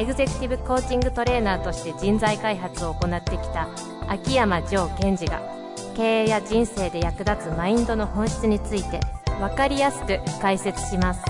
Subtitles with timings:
[0.00, 3.68] エグゼクティブコーチングトレーナーとして人材開発を行ってきた
[4.08, 5.42] 秋山城賢治が
[5.94, 8.98] 経営や人生で役立つマインドの本質について
[9.38, 11.22] 分かりやすく解説します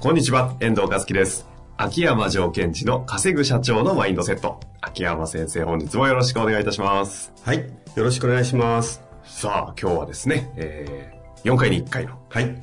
[0.00, 1.46] こんにちは、遠藤和樹です。
[1.76, 4.58] 秋山条件地の稼ぐ社長のマインドセット。
[4.80, 7.34] 秋山先生、本日もよろしくお願いいたします。
[7.44, 7.58] はい。
[7.58, 9.02] よろしくお願いします。
[9.24, 12.56] さあ、今日はですね、えー、4回に1回のはい。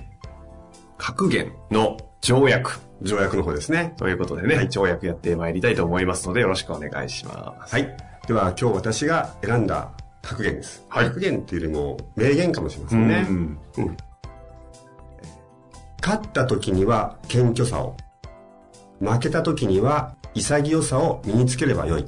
[0.98, 3.93] 格言の条約条約の方ですね。
[3.97, 7.75] ということでね、はい条約やってまいりたいと思いますので、よろしくお願いします。
[7.75, 7.97] はい。
[8.27, 10.85] では、今日私が選んだ格言です。
[10.89, 13.26] はい格言っていうよりも、名言かもしれませんね。
[13.29, 13.98] うんうん
[16.07, 17.98] 勝った時には謙虚さを。
[19.01, 22.05] 負けた時には潔さを身につければよい。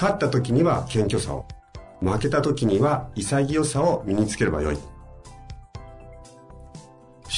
[0.00, 1.46] 勝った時には謙虚さを。
[2.00, 4.78] 負けた時には潔さを身につければよい。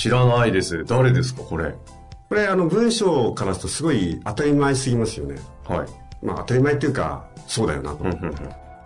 [0.01, 0.83] 知らないです。
[0.85, 1.75] 誰ですか、これ？
[2.31, 5.37] これ、あの、文章からするとすごい当たり前すぎますよね。
[5.67, 5.89] はい。
[6.25, 8.05] まあ当たり前っていうか、そうだよなと。
[8.05, 8.33] うんうんうん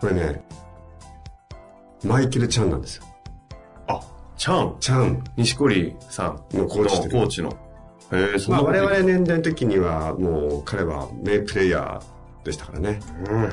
[0.01, 0.45] これね、
[2.03, 3.05] マイケル・チャンなんですよ。
[3.87, 4.01] あ、
[4.37, 5.25] チャン、チャン。
[5.37, 7.51] 西堀さんのコーチコーチの。
[8.13, 13.01] へえ、そんまあ我々年代の時にはもう彼は名プレイヤーでしたからね。
[13.31, 13.53] うん。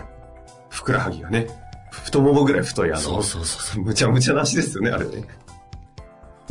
[0.70, 1.48] ふくらはぎがね、
[1.92, 5.26] 太ももぐらい太いあの、そうそうそうむちゃむちゃなしですよね、あれね。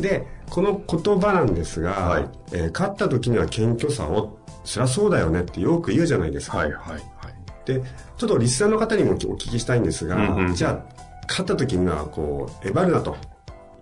[0.01, 6.57] で、この言葉なんですが、はいえー勝った時には謙虚さを、そりゃそうだよねってよく言うじゃないですか。
[6.57, 7.01] はいはいはい。
[7.65, 7.79] で、
[8.17, 10.95] ちょっとリスナーの方にもお聞きしたいんですが、うんうんじゃあ、
[11.27, 13.15] 勝った時にはこう、えばるなと、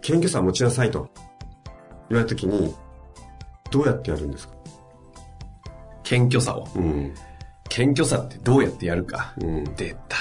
[0.01, 1.09] 謙虚さを持ちなさいと
[2.09, 2.73] 言われた時に、
[3.71, 4.53] どうやってやるんですか？
[6.03, 6.67] 謙虚さを。
[6.75, 7.13] うん。
[7.69, 9.33] 謙虚さってどうやってやるか。
[9.41, 9.63] うん。
[9.75, 10.17] 出た。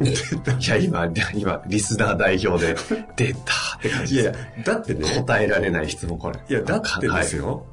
[0.60, 2.76] いや、今、今、リスナー代表で、
[3.16, 3.54] 出た
[3.84, 4.34] いやいでや、
[4.64, 5.20] だってね、す。
[5.20, 6.40] 答えられない質問、これ。
[6.50, 7.44] いや、だってですよ。
[7.44, 7.66] よ。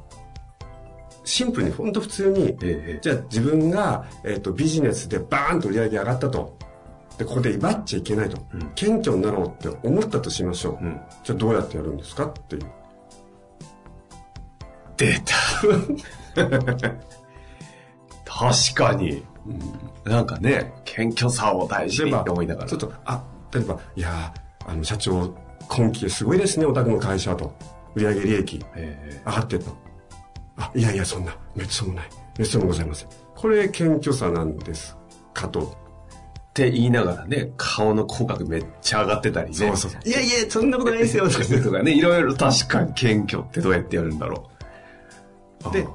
[1.25, 6.59] シンプルに、ほんと普通に、ええじゃあ自分が、えっ、と、ビジネスでバーンと売り上げ上がったと。
[7.19, 8.38] で、ここで威張っちゃいけないと。
[8.53, 10.84] うん謙虚になろうって思ったとしましょう。
[10.84, 11.00] うん。
[11.22, 12.62] じゃあどうやってやるんですかっていう。
[14.97, 15.34] 出た。
[18.25, 19.25] 確かに。
[20.04, 22.69] なんかね、謙虚さを大事にって思いながら。
[22.69, 23.22] ちょっと、あ、
[23.53, 25.34] 例えば、いやーあの、社長、
[25.69, 27.54] 今期すごいですね、お宅の会社と。
[27.94, 29.76] 売上利益え上がってると。
[30.56, 32.08] あ、いやいや、そんな、めっそうもない。
[32.38, 33.08] めっそうもございません。
[33.34, 34.97] これ、謙虚さなんです
[35.32, 35.60] かと。
[35.60, 35.76] ーっ
[36.54, 39.54] て言いながらね、顔の口角めっちゃ上がってたりね。
[39.54, 41.26] そうそうそういやいや、そんなことないですよ。
[41.28, 44.48] とかね、いろいろ確かに謙虚ってどうやってやるんだろ
[45.69, 45.72] う。
[45.72, 45.86] で、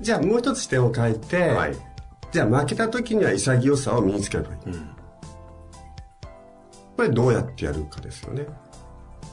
[0.00, 1.76] じゃあもう一つ視点を変えて、はい。
[2.32, 4.58] じゃあ負けた時には潔さを身につければいい。
[4.66, 4.88] うん。
[6.96, 8.46] これどうやってやるかですよね。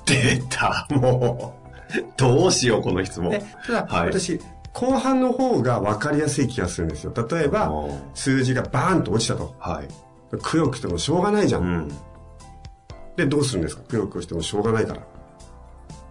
[0.06, 2.04] 出た、もう。
[2.18, 3.32] どうしよう、この質問。
[3.32, 4.40] でただ、はい私、
[4.74, 7.14] 後半の方が分かりやすい気がするんですよ。
[7.30, 7.72] 例えば
[8.16, 9.56] 数字がバーンと落ちたと。
[9.60, 9.88] はい。
[10.40, 11.60] くよくしてもしょうがないじゃ。
[11.60, 11.92] うんん。
[13.16, 13.84] で、どうするんですか？
[13.84, 15.02] くよくしてもしょうがないから。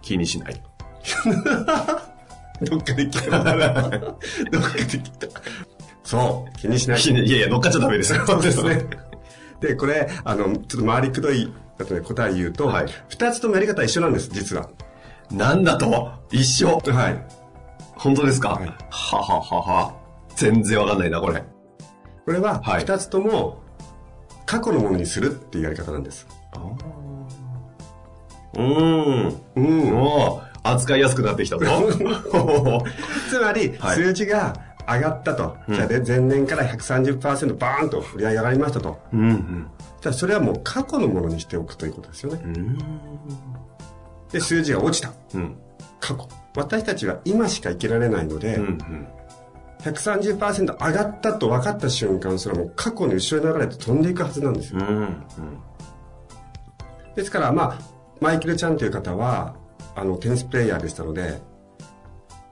[0.01, 0.61] 気にしない。
[2.63, 3.43] どっかで聞いた。
[3.43, 5.27] どっかで聞いた。
[6.05, 7.01] そう、気にしない。
[7.01, 8.25] いやいや、乗っかっちゃダメですよ。
[8.25, 8.85] そうですね。
[9.59, 14.69] で、これ、あの、ちょっと回りくどいことで答え言うと、はい二つともやり方は一緒なんです、実は。
[15.31, 16.11] なんだと？
[16.31, 16.79] 一緒？
[16.91, 17.25] はい。
[17.95, 19.93] 本当ですか、はいはははは。
[20.35, 21.43] 全然わかんないな、これ。
[22.25, 23.61] これは、はい二つとも、
[24.45, 26.27] 過去のものにするっていうやり方なんです。
[28.55, 29.41] うーん。
[29.55, 29.97] うん。
[29.97, 31.65] おー扱いやすくなってきたぞ。
[33.29, 34.53] つまり、はい数字が
[34.87, 35.57] 上がったと。
[35.67, 38.99] うんじゃあ、で前年から130%バーンと売り上げ上がりましたと。
[39.13, 39.67] うんうん。
[40.01, 42.41] じゃあ、それはもう過去のものにしておくということですよね。
[42.43, 42.77] うん。
[44.31, 45.13] で、数字が落ちた。
[45.35, 45.55] うん。
[45.99, 46.27] 過去。
[46.55, 49.07] 私たちは今しか生きられないので、うんうん。
[49.83, 54.79] 130%上がったと分かった瞬間、それはもう過去に後ろに流れて飛んでいくはずなんですよ。
[54.79, 55.23] うん。
[57.15, 57.79] ですから、まあ、
[58.21, 59.55] マイケル・チャンという方は、
[59.95, 61.41] あの、テニスプレイヤーでしたので、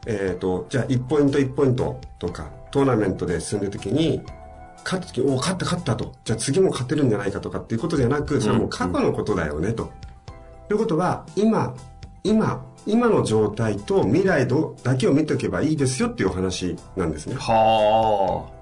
[0.08, 4.22] えっ、と、じゃあ1ポイント1ポイントとか、トーナメントで進んでる時に、
[4.84, 6.14] 勝った時に、お勝った勝ったと。
[6.24, 9.92] じゃあ次も勝てるんじゃないかとかっていうことじゃなく、それはもう過去のことだよね、と。
[10.68, 11.76] ということは、今、
[12.24, 14.48] 今、今の状態と未来
[14.84, 17.36] だけを見ておけばいいですよっていうお話なんですね。
[17.36, 18.62] はあ。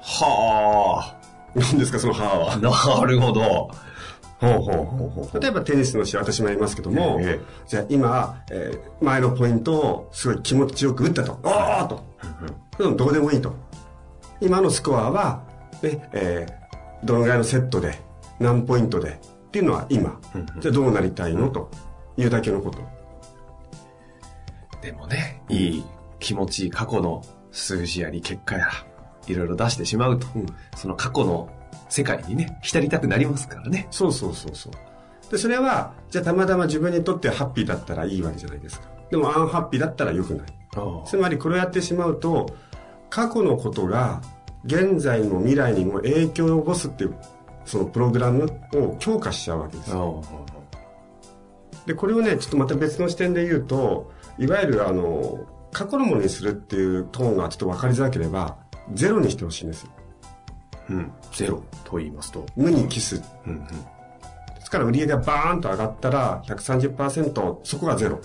[0.00, 1.16] は
[1.54, 2.56] 何ですか、そのはあ。
[2.58, 3.70] なるほど。
[4.38, 11.38] ほうほうほうほう例えばテニスの試合私もやりますけども、ええ、じゃあ今、えー、前のポイントをすごい気持ちよく打ったと。
[11.42, 12.04] おーと。
[12.78, 13.54] うん、どうでもいいと。
[14.40, 15.42] 今のスコアは、
[15.82, 17.98] ね、えー、どのぐらいのセットで、
[18.38, 19.18] 何ポイントで、
[19.48, 20.20] っていうのは今。
[20.60, 21.70] じゃあどうなりたいのと
[22.18, 22.78] いうだけのこと。
[24.82, 25.84] でもね、いい
[26.18, 27.22] 気持ちいい過去の
[27.52, 28.68] 数字やり結果や
[29.26, 30.46] いろいろ出してしまうと、うん、
[30.76, 31.48] その過去の
[31.88, 33.86] 世界にね、浸りたくなりますからね。
[33.90, 34.72] そうそうそうそう。
[35.30, 38.88] で、それは、じゃあたまたま自分にとってハッピーだったらいいわけじゃないですか。
[39.10, 40.46] でもアンハッピーだったら良くない。
[41.06, 42.46] つまりこれをやってしまうと、
[43.08, 44.20] 過去のことが
[44.64, 47.14] 現在の未来にも影響を及ぼすっていう、
[47.64, 48.44] そのプログラム
[48.74, 50.22] を強化しちゃうわけですよ。
[51.86, 55.38] で、これをね、ちょっとまた別の視点で言うと、いわゆるあの、
[55.72, 58.56] 過去のものにするっていうトーンがちょっと分かりづらければ、
[58.92, 59.90] ゼロにしてほしいんですよ。
[60.90, 61.12] うん。
[61.32, 62.46] ゼロと言いますと。
[62.56, 63.22] 無にキス。
[63.46, 63.66] うんうん。
[63.66, 63.70] で
[64.60, 68.20] すから売り上げがバーンと上がったら130%、そこがゼロ。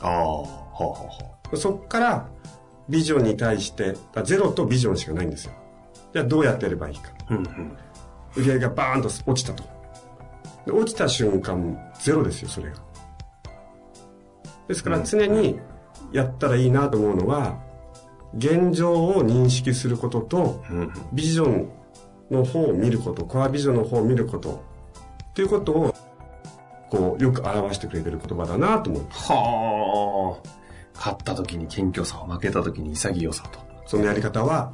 [0.00, 0.44] ああ、はあは
[0.78, 1.08] あは
[1.52, 1.56] あ。
[1.56, 2.28] そこから
[2.88, 5.52] ビジョンに対して、ゼロとビジョンしかないんですよ。
[6.12, 7.10] じゃあどうやってやればいいか。
[7.30, 7.44] うんうん。
[8.36, 9.64] 売り上げがバーンと落ちたと。
[10.72, 12.76] 落ちた瞬間、ゼロですよ、それが。
[14.68, 15.58] ですから常に
[16.12, 17.58] やったらいいなと思うのは、
[18.36, 20.64] 現状を認識することと、
[21.12, 21.70] ビジョン
[22.30, 24.62] の方を見ること、コアビジョンの方を見ること、
[25.30, 25.94] っていうことを、
[26.90, 29.06] こう、よく表してくれてる言葉だなと思う。
[29.10, 30.48] はあ。
[30.94, 33.60] 勝った時に謙虚さを、負けた時に潔さと。
[33.86, 34.72] そのやり方は、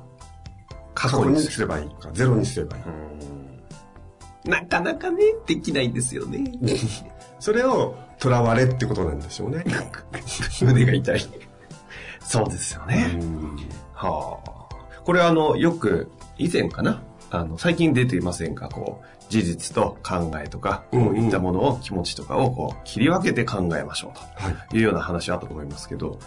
[0.94, 4.48] 過去にすればいいか、ゼロにすればいい。
[4.48, 6.52] なかなかね、できないんですよね。
[7.38, 9.64] それを、囚われってことなんでしょうね。
[10.62, 11.20] 胸が痛い。
[12.24, 13.18] そうですよね。
[13.92, 15.00] はあ。
[15.04, 17.02] これあの、よく、以前かな？
[17.30, 18.68] あの、最近出ていませんか？
[18.68, 26.18] こう、事実と考えとか、こういったものを、気持ちとかをこう、切り分けて考えましょうというような話あったと思いますけど、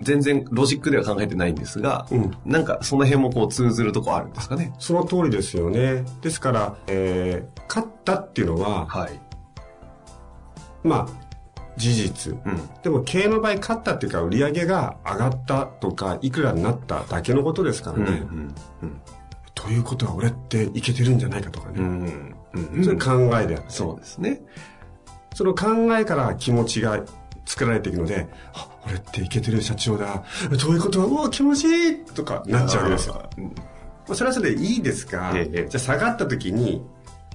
[0.00, 4.72] 全然ロジックでは考えてないんですが、うん、なんかその辺もこう通ずるとこあるんですかね？
[4.78, 6.04] その通りですよね。
[6.22, 9.20] ですから、えー、勝ったっていうのは、はい、
[10.82, 11.29] まあ、
[11.80, 19.00] 事実、うん、でも経営の場合勝ったっていうか売り上げが上がったとかいくらになっただけのことですからね、うんうんうん、
[19.54, 23.70] ということは俺っていけてるんじゃないかとかね、うんうんうん、そういう考えであって。
[23.70, 24.42] そうですね。
[25.34, 25.66] その考
[25.96, 27.04] えから気持ちが
[27.46, 30.24] 作られていくので、あ、俺っていけてる社長だ。
[30.60, 31.00] ということ？
[31.00, 32.04] は、おお、気持ちいい！
[32.04, 33.30] とかなっちゃうわけですよ。
[33.38, 36.82] うん、それはそれでいいですが、ええ、じゃあ下がった時に、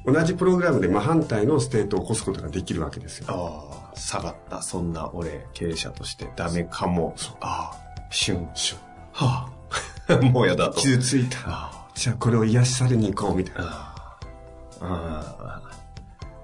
[0.06, 3.28] 同じプログラムで真反対のステートを起こすことができるわけですよ。
[3.30, 4.62] ああ、下がった。
[4.62, 7.16] そんな俺、経営者としてダメかも。
[7.42, 8.48] ああ、しゅん。
[8.54, 8.78] しゅん。
[9.14, 9.50] は
[10.08, 10.80] あ、 もうやだと。
[10.80, 11.72] 傷ついた。
[11.96, 13.96] じゃあこれを癒しされに行こうみたいな。
[14.82, 15.62] ああ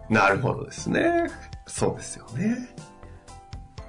[0.10, 1.30] なるほどですね。
[1.68, 2.58] そうですよね。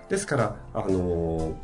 [0.08, 1.54] ですから、あのー、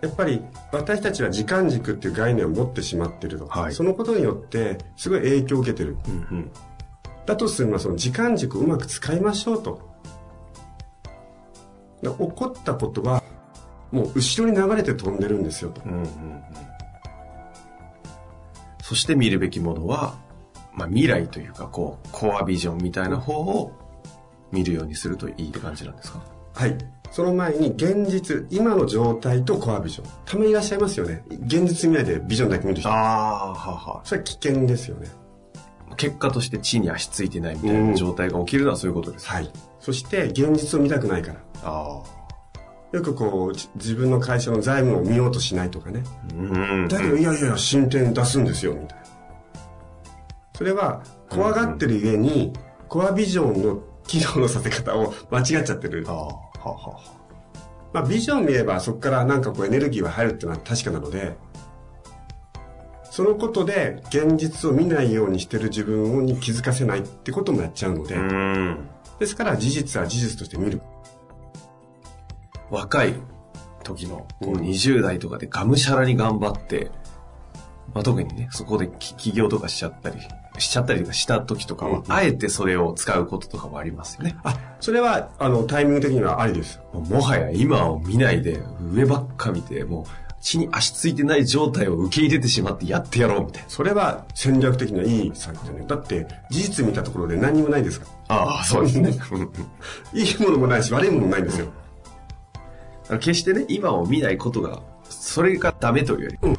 [0.00, 0.42] やっぱり
[0.72, 6.50] 私たちは時間軸っていう概念を持ってしまってると、はい、そのことによってすごい影響を受けてる、うんうん、
[7.28, 9.86] だとするのはその時間軸をうまく使いましょうと。
[12.00, 13.22] 起こったことは
[13.90, 16.08] もう後ろに流れて飛んでるんですよと、うんうんうん、
[18.82, 20.14] そして見るべきものは、
[20.72, 23.72] まあ、未来というかこうコアビジョンみたいな方を
[24.52, 26.22] 見るようにするといいって感じなんですか？
[26.54, 26.78] はい。
[27.10, 30.10] その前に現実今の状態とコアビジョン。
[30.24, 31.24] たまにいらっしゃいますよね。
[31.46, 32.88] 現実見ないでビジョンだけ見る人。
[32.88, 35.08] ああははそれは危険ですよね
[35.98, 39.52] 結果として地に足ついてないみたいな状態が起きるのはそういうことです、うん、はい。
[39.80, 41.40] そして現実を見たくないから。
[41.62, 42.96] ああ。
[42.96, 46.02] よくこう自分の会社の財務を見ようとしないとかね、
[46.32, 46.36] う
[46.86, 49.04] ん、だけどいやいや進展出すんですよみたいな。
[50.56, 52.52] それは怖がってるゆえに、
[52.88, 56.04] コアビジョンの機能のさせ方を間違っちゃってる。
[56.08, 56.14] ああ。
[56.14, 57.18] はは
[57.92, 61.36] まあ、ビジョン見ればそこからなんかこうエネルギーが入るっていうのは確かなので
[63.18, 68.14] そのことで現実を見ないようにしてる自分に気づかせないってこともやっちゃうので
[69.18, 70.80] ですから事実は事実として見る
[72.70, 73.14] 若い
[73.82, 76.92] 時の20代とかでがむしゃらに頑張って、
[77.92, 80.20] まあ、特にね、そこで起業とかしちゃったり、
[80.58, 84.36] しちゃったりとかした時とかは、あえてそれを使うこととかもありますよね。
[84.44, 86.80] あ、それは、あの、タイミング的にはありです。
[86.92, 93.68] もはや今を見ないで、上ばっか見て、もう、地に足ついてない状態を受け入れてしまってやってやろうみたいな。
[93.68, 95.84] それは戦略的にはいい作業ね。
[95.86, 99.10] だって事実見たところで何にもないですかああ、そうですね。
[99.10, 100.20] ら。
[100.20, 101.66] いいものもないし悪いものもないんですよ。
[103.18, 106.56] 決してね、今を見ないことが、それがダメというより、うん、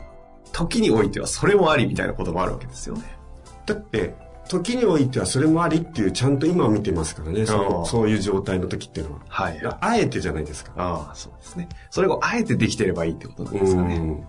[0.51, 3.03] 時においてはそれもありみたいなこともあるわけですよね。
[3.65, 4.15] だって、
[4.49, 7.45] 時においてはそれもありっていうちゃんと今を見てますからね。
[7.45, 10.73] そそういう状態の時っていうのは、はい、あえてじゃないですか。
[10.75, 11.69] ああそうですね。
[11.91, 14.23] それをあえてできてればいいってことなんですかね。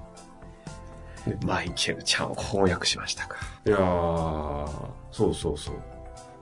[1.44, 3.38] マイケルちゃんを翻訳しましたか。
[3.66, 3.78] いや
[5.10, 5.74] そうそうそう。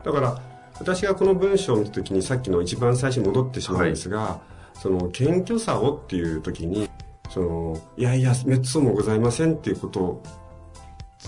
[0.05, 0.43] だから
[0.81, 4.41] 私がこの文章を見た時にさっきの一番最初に戻ってしまうんですが、は
[4.75, 6.91] い、その謙虚さをっていう時に
[7.31, 10.21] そのいやいやめっそうもございませんっていうこと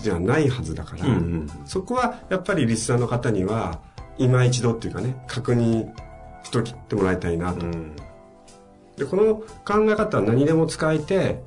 [0.01, 3.79] じゃないはずだから、うんうん、そこはやっぱりリスナーの方には
[4.17, 5.91] 今一度っていうかね確認
[6.43, 7.95] しときってもらいたいなと、うん、
[8.97, 11.41] でこの考え方は何でも使えて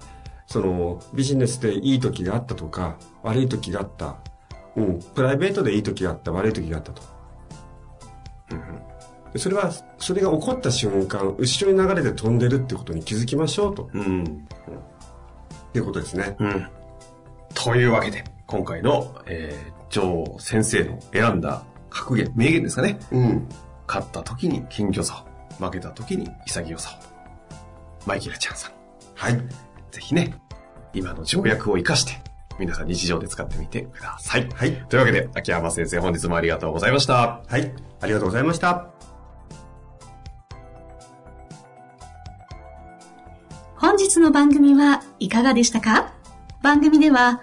[0.46, 4.16] そのビジネスでいい時があったとか悪い時があった、
[4.76, 7.02] うん、プライベートでいい時があった悪い時があったと、
[9.32, 16.66] うん、それはそれが起こった瞬間後ろに流れて飛んでるってことに気づきましょうと、うん、っていうことですね、うん、
[17.54, 22.98] というわけで今回の、えー、ジョー先生の選んだ格言、名言ですかね。
[23.10, 23.48] うん。
[23.86, 25.24] 勝った時に謙虚さ
[25.58, 27.14] を、負けた時に潔さを。
[28.06, 28.72] マイケルチャンさん。
[29.14, 29.36] はい。
[29.90, 30.34] ぜひね、
[30.92, 32.20] 今の条約を活かして、
[32.58, 34.48] 皆さん日常で使ってみてください。
[34.48, 34.72] はい。
[34.88, 37.42] というわけで、秋山先生本日もありがとうございました。
[37.46, 37.72] はい。
[38.00, 38.90] ありがとうございました。
[43.76, 46.14] 本日の番組はいかがでしたか？
[46.62, 47.42] 番組では